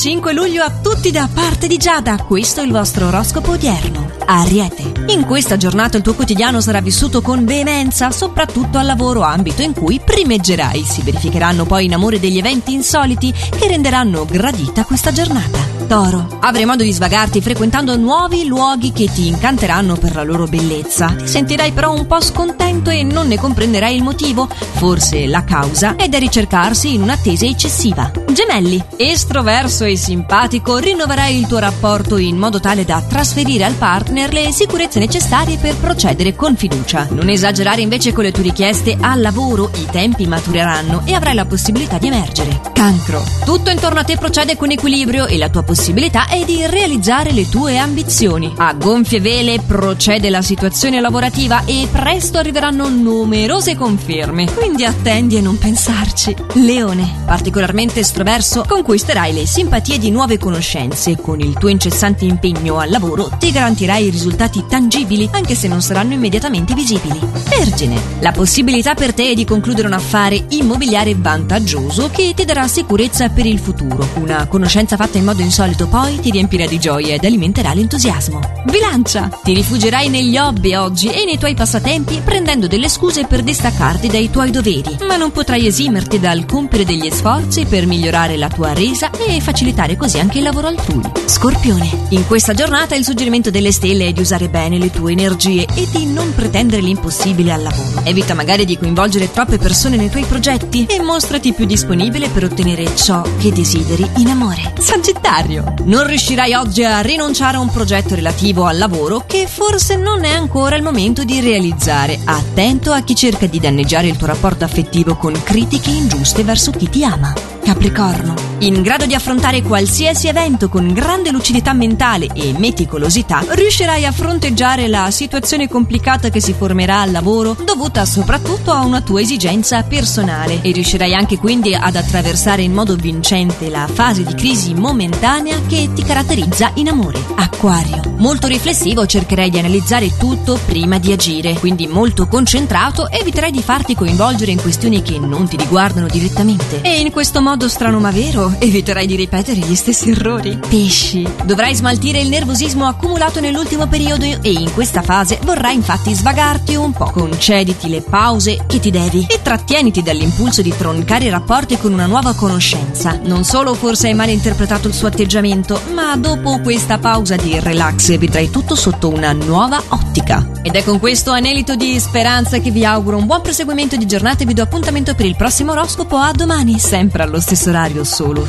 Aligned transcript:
5 0.00 0.32
luglio 0.32 0.62
a 0.62 0.70
tutti 0.70 1.10
da 1.10 1.28
parte 1.32 1.66
di 1.66 1.76
Giada. 1.76 2.18
Questo 2.18 2.60
è 2.60 2.64
il 2.64 2.70
vostro 2.70 3.08
oroscopo 3.08 3.50
odierno. 3.50 4.12
Ariete. 4.26 4.92
In 5.08 5.24
questa 5.26 5.56
giornata 5.56 5.96
il 5.96 6.04
tuo 6.04 6.14
quotidiano 6.14 6.60
sarà 6.60 6.80
vissuto 6.80 7.20
con 7.20 7.44
veemenza, 7.44 8.12
soprattutto 8.12 8.78
al 8.78 8.86
lavoro, 8.86 9.22
ambito 9.22 9.62
in 9.62 9.74
cui 9.74 9.98
primeggerai. 9.98 10.84
Si 10.84 11.02
verificheranno 11.02 11.64
poi 11.64 11.86
in 11.86 11.94
amore 11.94 12.20
degli 12.20 12.38
eventi 12.38 12.74
insoliti 12.74 13.32
che 13.32 13.66
renderanno 13.66 14.24
gradita 14.24 14.84
questa 14.84 15.10
giornata. 15.10 15.77
Toro. 15.88 16.36
Avrai 16.40 16.66
modo 16.66 16.82
di 16.82 16.92
svagarti 16.92 17.40
frequentando 17.40 17.96
nuovi 17.96 18.46
luoghi 18.46 18.92
che 18.92 19.10
ti 19.10 19.26
incanteranno 19.26 19.96
per 19.96 20.14
la 20.14 20.22
loro 20.22 20.46
bellezza. 20.46 21.06
Ti 21.06 21.26
sentirai 21.26 21.72
però 21.72 21.94
un 21.94 22.06
po' 22.06 22.20
scontento 22.20 22.90
e 22.90 23.02
non 23.02 23.26
ne 23.26 23.38
comprenderai 23.38 23.96
il 23.96 24.02
motivo. 24.02 24.46
Forse 24.48 25.26
la 25.26 25.44
causa 25.44 25.96
è 25.96 26.06
da 26.08 26.18
ricercarsi 26.18 26.92
in 26.92 27.00
un'attesa 27.02 27.46
eccessiva. 27.46 28.12
Gemelli. 28.30 28.84
Estroverso 28.96 29.84
e 29.84 29.96
simpatico, 29.96 30.76
rinnoverai 30.76 31.38
il 31.38 31.46
tuo 31.46 31.58
rapporto 31.58 32.18
in 32.18 32.36
modo 32.36 32.60
tale 32.60 32.84
da 32.84 33.02
trasferire 33.02 33.64
al 33.64 33.74
partner 33.74 34.30
le 34.32 34.52
sicurezze 34.52 34.98
necessarie 34.98 35.56
per 35.56 35.76
procedere 35.76 36.36
con 36.36 36.54
fiducia. 36.54 37.06
Non 37.10 37.30
esagerare 37.30 37.80
invece 37.80 38.12
con 38.12 38.24
le 38.24 38.32
tue 38.32 38.42
richieste 38.42 38.96
al 39.00 39.22
lavoro, 39.22 39.70
i 39.74 39.86
tempi 39.90 40.26
matureranno 40.26 41.00
e 41.06 41.14
avrai 41.14 41.34
la 41.34 41.46
possibilità 41.46 41.96
di 41.96 42.08
emergere. 42.08 42.60
Cancro. 42.74 43.24
Tutto 43.44 43.70
intorno 43.70 44.00
a 44.00 44.04
te 44.04 44.18
procede 44.18 44.56
con 44.56 44.70
equilibrio 44.70 45.26
e 45.26 45.38
la 45.38 45.48
tua 45.48 45.62
possibilità 45.78 46.26
è 46.26 46.44
di 46.44 46.66
realizzare 46.66 47.30
le 47.30 47.48
tue 47.48 47.78
ambizioni. 47.78 48.52
A 48.56 48.74
gonfie 48.74 49.20
vele 49.20 49.60
procede 49.64 50.28
la 50.28 50.42
situazione 50.42 51.00
lavorativa 51.00 51.64
e 51.66 51.86
presto 51.88 52.38
arriveranno 52.38 52.88
numerose 52.88 53.76
conferme, 53.76 54.52
quindi 54.52 54.84
attendi 54.84 55.36
e 55.36 55.40
non 55.40 55.56
pensarci. 55.56 56.34
Leone. 56.54 57.22
Particolarmente 57.24 58.00
estroverso, 58.00 58.64
conquisterai 58.66 59.32
le 59.32 59.46
simpatie 59.46 59.98
di 59.98 60.10
nuove 60.10 60.36
conoscenze. 60.36 61.16
Con 61.16 61.38
il 61.38 61.56
tuo 61.56 61.68
incessante 61.68 62.24
impegno 62.24 62.78
al 62.78 62.90
lavoro 62.90 63.30
ti 63.38 63.52
garantirai 63.52 64.10
risultati 64.10 64.64
tangibili, 64.68 65.28
anche 65.30 65.54
se 65.54 65.68
non 65.68 65.80
saranno 65.80 66.12
immediatamente 66.12 66.74
visibili. 66.74 67.20
Vergine. 67.48 68.00
La 68.18 68.32
possibilità 68.32 68.94
per 68.94 69.14
te 69.14 69.30
è 69.30 69.34
di 69.34 69.44
concludere 69.44 69.86
un 69.86 69.94
affare 69.94 70.44
immobiliare 70.48 71.14
vantaggioso 71.14 72.10
che 72.10 72.32
ti 72.34 72.44
darà 72.44 72.66
sicurezza 72.66 73.28
per 73.28 73.46
il 73.46 73.60
futuro. 73.60 74.08
Una 74.14 74.48
conoscenza 74.48 74.96
fatta 74.96 75.18
in 75.18 75.24
modo 75.24 75.40
insolito 75.40 75.66
poi 75.76 76.20
ti 76.20 76.30
riempirà 76.30 76.66
di 76.66 76.78
gioia 76.78 77.14
ed 77.14 77.24
alimenterà 77.24 77.74
l'entusiasmo. 77.74 78.40
Bilancia! 78.64 79.28
Ti 79.42 79.52
rifugierai 79.52 80.08
negli 80.08 80.36
hobby 80.36 80.74
oggi 80.74 81.08
e 81.08 81.24
nei 81.24 81.38
tuoi 81.38 81.54
passatempi 81.54 82.20
prendendo 82.24 82.66
delle 82.66 82.88
scuse 82.88 83.26
per 83.26 83.42
distaccarti 83.42 84.08
dai 84.08 84.30
tuoi 84.30 84.50
doveri, 84.50 84.98
ma 85.06 85.16
non 85.16 85.30
potrai 85.30 85.66
esimerti 85.66 86.18
dal 86.18 86.46
compiere 86.46 86.84
degli 86.84 87.10
sforzi 87.10 87.64
per 87.64 87.86
migliorare 87.86 88.36
la 88.36 88.48
tua 88.48 88.72
resa 88.72 89.10
e 89.10 89.40
facilitare 89.40 89.96
così 89.96 90.18
anche 90.18 90.38
il 90.38 90.44
lavoro 90.44 90.68
altrui. 90.68 91.02
Scorpione! 91.26 92.06
In 92.10 92.26
questa 92.26 92.54
giornata 92.54 92.94
il 92.94 93.04
suggerimento 93.04 93.50
delle 93.50 93.72
stelle 93.72 94.06
è 94.06 94.12
di 94.12 94.20
usare 94.20 94.48
bene 94.48 94.78
le 94.78 94.90
tue 94.90 95.12
energie 95.12 95.66
e 95.74 95.86
di 95.90 96.06
non 96.06 96.34
pretendere 96.34 96.82
l'impossibile 96.82 97.52
al 97.52 97.62
lavoro. 97.62 98.02
Evita 98.04 98.34
magari 98.34 98.64
di 98.64 98.78
coinvolgere 98.78 99.30
troppe 99.30 99.58
persone 99.58 99.96
nei 99.96 100.10
tuoi 100.10 100.24
progetti 100.24 100.86
e 100.86 101.00
mostrati 101.02 101.52
più 101.52 101.64
disponibile 101.64 102.28
per 102.28 102.44
ottenere 102.44 102.94
ciò 102.96 103.22
che 103.38 103.52
desideri 103.52 104.08
in 104.16 104.28
amore. 104.28 104.72
Sagittario! 104.78 105.57
Non 105.84 106.06
riuscirai 106.06 106.54
oggi 106.54 106.84
a 106.84 107.00
rinunciare 107.00 107.56
a 107.56 107.60
un 107.60 107.70
progetto 107.70 108.14
relativo 108.14 108.64
al 108.64 108.78
lavoro 108.78 109.24
che 109.26 109.46
forse 109.46 109.96
non 109.96 110.24
è 110.24 110.32
ancora 110.32 110.76
il 110.76 110.82
momento 110.82 111.24
di 111.24 111.40
realizzare. 111.40 112.18
Attento 112.24 112.92
a 112.92 113.00
chi 113.00 113.14
cerca 113.14 113.46
di 113.46 113.60
danneggiare 113.60 114.08
il 114.08 114.16
tuo 114.16 114.26
rapporto 114.26 114.64
affettivo 114.64 115.16
con 115.16 115.40
critiche 115.42 115.90
ingiuste 115.90 116.44
verso 116.44 116.70
chi 116.70 116.88
ti 116.88 117.04
ama. 117.04 117.32
Capricorno. 117.62 118.47
In 118.60 118.82
grado 118.82 119.06
di 119.06 119.14
affrontare 119.14 119.62
qualsiasi 119.62 120.26
evento 120.26 120.68
con 120.68 120.92
grande 120.92 121.30
lucidità 121.30 121.72
mentale 121.72 122.26
e 122.34 122.52
meticolosità, 122.58 123.44
riuscirai 123.46 124.04
a 124.04 124.10
fronteggiare 124.10 124.88
la 124.88 125.12
situazione 125.12 125.68
complicata 125.68 126.28
che 126.28 126.40
si 126.40 126.54
formerà 126.54 127.02
al 127.02 127.12
lavoro 127.12 127.56
dovuta 127.64 128.04
soprattutto 128.04 128.72
a 128.72 128.84
una 128.84 129.00
tua 129.00 129.20
esigenza 129.20 129.84
personale 129.84 130.60
e 130.62 130.72
riuscirai 130.72 131.14
anche 131.14 131.38
quindi 131.38 131.72
ad 131.72 131.94
attraversare 131.94 132.62
in 132.62 132.72
modo 132.72 132.96
vincente 132.96 133.70
la 133.70 133.86
fase 133.86 134.24
di 134.24 134.34
crisi 134.34 134.74
momentanea 134.74 135.60
che 135.68 135.90
ti 135.94 136.02
caratterizza 136.02 136.72
in 136.74 136.88
amore. 136.88 137.22
Acquario. 137.36 138.14
Molto 138.16 138.48
riflessivo 138.48 139.06
cercherai 139.06 139.50
di 139.50 139.60
analizzare 139.60 140.16
tutto 140.16 140.58
prima 140.66 140.98
di 140.98 141.12
agire, 141.12 141.54
quindi 141.60 141.86
molto 141.86 142.26
concentrato 142.26 143.08
eviterai 143.08 143.52
di 143.52 143.62
farti 143.62 143.94
coinvolgere 143.94 144.50
in 144.50 144.60
questioni 144.60 145.00
che 145.00 145.20
non 145.20 145.46
ti 145.46 145.56
riguardano 145.56 146.08
direttamente 146.08 146.80
e 146.82 146.98
in 146.98 147.12
questo 147.12 147.40
modo 147.40 147.68
strano 147.68 148.00
ma 148.00 148.10
vero 148.10 148.46
eviterai 148.58 149.06
di 149.06 149.16
ripetere 149.16 149.60
gli 149.60 149.74
stessi 149.74 150.10
errori. 150.10 150.58
Pesci. 150.68 151.26
Dovrai 151.44 151.74
smaltire 151.74 152.20
il 152.20 152.28
nervosismo 152.28 152.86
accumulato 152.86 153.40
nell'ultimo 153.40 153.86
periodo 153.86 154.24
e 154.24 154.52
in 154.52 154.72
questa 154.72 155.02
fase 155.02 155.38
vorrai 155.42 155.74
infatti 155.74 156.14
svagarti 156.14 156.74
un 156.74 156.92
po'. 156.92 157.10
Concediti 157.10 157.88
le 157.88 158.02
pause 158.02 158.64
che 158.66 158.80
ti 158.80 158.90
devi 158.90 159.26
e 159.28 159.40
trattieniti 159.42 160.02
dall'impulso 160.02 160.62
di 160.62 160.74
troncare 160.76 161.24
i 161.24 161.30
rapporti 161.30 161.76
con 161.78 161.92
una 161.92 162.06
nuova 162.06 162.34
conoscenza. 162.34 163.18
Non 163.22 163.44
solo 163.44 163.74
forse 163.74 164.08
hai 164.08 164.14
mal 164.14 164.28
interpretato 164.28 164.88
il 164.88 164.94
suo 164.94 165.08
atteggiamento, 165.08 165.80
ma 165.92 166.16
dopo 166.16 166.60
questa 166.60 166.98
pausa 166.98 167.36
di 167.36 167.58
relax 167.58 168.16
vedrai 168.16 168.50
tutto 168.50 168.74
sotto 168.74 169.08
una 169.08 169.32
nuova 169.32 169.82
ottica. 169.88 170.46
Ed 170.62 170.74
è 170.74 170.84
con 170.84 170.98
questo 170.98 171.30
anelito 171.30 171.76
di 171.76 171.98
speranza 171.98 172.58
che 172.58 172.70
vi 172.70 172.84
auguro 172.84 173.16
un 173.16 173.26
buon 173.26 173.42
proseguimento 173.42 173.96
di 173.96 174.06
giornata 174.06 174.42
e 174.42 174.46
vi 174.46 174.54
do 174.54 174.62
appuntamento 174.62 175.14
per 175.14 175.26
il 175.26 175.36
prossimo 175.36 175.72
oroscopo 175.72 176.16
a 176.16 176.32
domani, 176.32 176.78
sempre 176.78 177.22
allo 177.22 177.40
stesso 177.40 177.70
orario, 177.70 178.04
solo 178.04 178.37